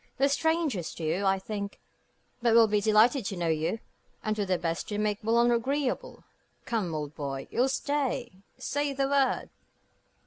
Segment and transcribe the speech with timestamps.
[0.17, 1.79] They're strangers to you, I think;
[2.41, 3.77] but will be delighted to know you,
[4.23, 6.23] and do their best to make Boulogne agreeable.
[6.65, 7.47] Come, old boy.
[7.51, 8.31] You'll stay?
[8.57, 9.51] Say the word."